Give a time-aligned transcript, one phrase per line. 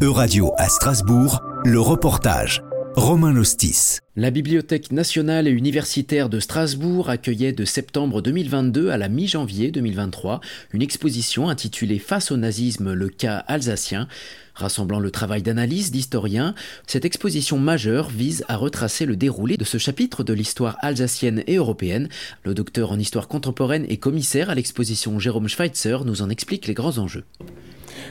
[0.00, 2.62] Euradio à Strasbourg, le reportage.
[2.94, 3.98] Romain Lostis.
[4.14, 10.40] La Bibliothèque nationale et universitaire de Strasbourg accueillait de septembre 2022 à la mi-janvier 2023
[10.72, 14.06] une exposition intitulée Face au nazisme, le cas alsacien.
[14.54, 16.54] Rassemblant le travail d'analyse d'historiens,
[16.86, 21.56] cette exposition majeure vise à retracer le déroulé de ce chapitre de l'histoire alsacienne et
[21.56, 22.08] européenne.
[22.44, 26.74] Le docteur en histoire contemporaine et commissaire à l'exposition Jérôme Schweitzer nous en explique les
[26.74, 27.24] grands enjeux.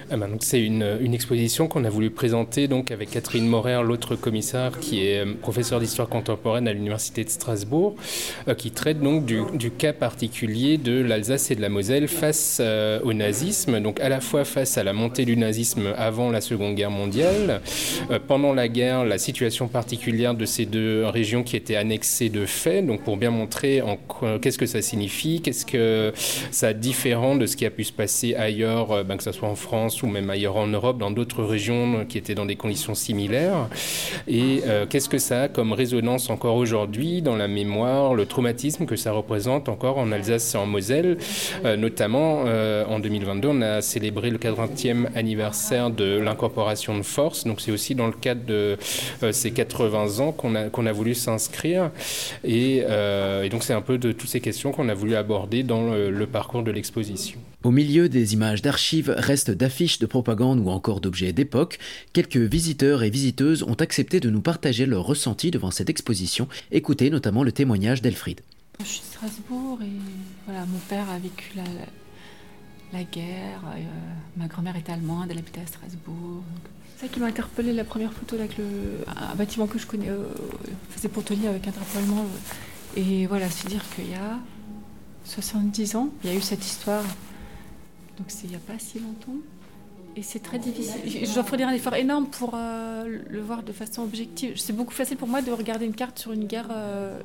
[0.10, 0.84] Ah ben, c'est une,
[1.14, 5.82] exposition qu'on a voulu présenter donc avec Catherine Morer, l'autre commissaire qui est euh, professeur
[5.82, 7.96] d'histoire contemporaine à l'université de Strasbourg,
[8.48, 13.02] euh, qui traite donc du, cas particulier de l'Alsace et de la Moselle face euh,
[13.04, 16.76] au nazisme, donc à la fois face à la montée du nazisme avant la Seconde
[16.76, 17.62] Guerre mondiale,
[18.28, 22.82] pendant la guerre, la situation particulière de ces deux régions qui étaient annexées de fait,
[22.82, 23.84] donc pour bien montrer
[24.42, 26.14] qu'est-ce que ça signifie, qu'est-ce que
[26.52, 29.56] ça différent de ce qui a pu se passer ailleurs, ben, que ce soit en
[29.56, 33.68] France ou même ailleurs en Europe, dans d'autres régions qui étaient dans des conditions similaires.
[34.28, 38.86] Et euh, qu'est-ce que ça a comme résonance encore aujourd'hui dans la mémoire, le traumatisme
[38.86, 41.18] que ça représente encore en Alsace et en Moselle?
[41.66, 47.46] Euh, notamment, euh, en 2022, on a célébré le 80e anniversaire de l'incorporation de force.
[47.46, 48.78] Donc c'est aussi dans le cadre de
[49.32, 51.92] ces 80 ans qu'on a, qu'on a voulu s'inscrire.
[52.44, 52.84] Et,
[53.52, 56.64] donc c'est un peu de toutes ces questions qu'on a voulu aborder dans le parcours
[56.64, 57.40] de l'exposition.
[57.68, 61.80] Au milieu des images d'archives, restent d'affiches de propagande ou encore d'objets d'époque,
[62.14, 66.48] quelques visiteurs et visiteuses ont accepté de nous partager leur ressenti devant cette exposition.
[66.72, 68.40] Écoutez notamment le témoignage d'Elfried.
[68.80, 69.92] Je suis de Strasbourg et
[70.46, 71.64] voilà, mon père a vécu la,
[72.94, 73.60] la guerre.
[73.76, 73.82] Euh,
[74.38, 76.44] ma grand-mère était allemande, elle habitait à Strasbourg.
[76.96, 78.64] C'est ça qui m'a interpellé la première photo avec le,
[79.08, 80.24] un bâtiment que je connais, euh,
[80.92, 82.28] faisait pour tenir avec un drapeau allemand.
[82.96, 84.40] Et voilà, c'est dire qu'il y a
[85.26, 87.04] 70 ans, il y a eu cette histoire
[88.18, 89.38] donc c'est il n'y a pas si longtemps.
[90.16, 91.02] Et c'est très difficile.
[91.06, 94.54] Je dois fournir un effort énorme pour euh, le voir de façon objective.
[94.58, 97.20] C'est beaucoup plus facile pour moi de regarder une carte sur une guerre, euh,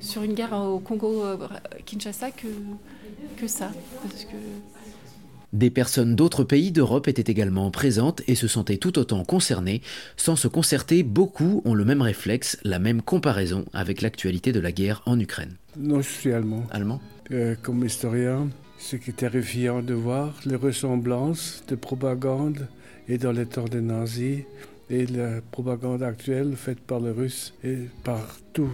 [0.00, 2.46] sur une guerre au Congo-Kinshasa que,
[3.36, 3.70] que ça.
[4.08, 4.36] Parce que
[5.52, 9.82] des personnes d'autres pays d'Europe étaient également présentes et se sentaient tout autant concernées.
[10.16, 14.72] Sans se concerter, beaucoup ont le même réflexe, la même comparaison avec l'actualité de la
[14.72, 15.56] guerre en Ukraine.
[15.76, 16.64] Non, je suis allemand.
[16.70, 17.00] Allemand?
[17.32, 18.48] Euh, Comme historien,
[18.82, 22.66] ce qui est terrifiant de voir les ressemblances de propagande
[23.08, 24.40] et dans les temps des nazis
[24.90, 28.70] et la propagande actuelle faite par les Russes et partout.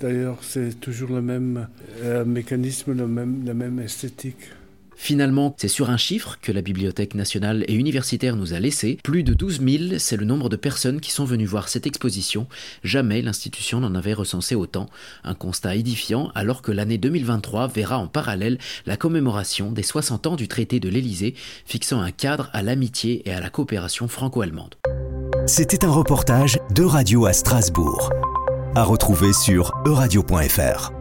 [0.00, 1.68] D'ailleurs, c'est toujours le même
[2.02, 3.06] euh, mécanisme, le
[3.46, 4.50] la même esthétique.
[4.96, 8.98] Finalement, c'est sur un chiffre que la Bibliothèque nationale et universitaire nous a laissé.
[9.02, 12.46] Plus de 12 000, c'est le nombre de personnes qui sont venues voir cette exposition.
[12.82, 14.88] Jamais l'institution n'en avait recensé autant.
[15.24, 20.36] Un constat édifiant alors que l'année 2023 verra en parallèle la commémoration des 60 ans
[20.36, 21.34] du traité de l'Élysée,
[21.66, 24.74] fixant un cadre à l'amitié et à la coopération franco-allemande.
[25.46, 28.10] C'était un reportage de Radio à Strasbourg.
[28.74, 30.93] À retrouver sur euradio.fr.